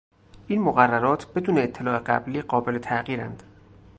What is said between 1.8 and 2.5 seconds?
قبلی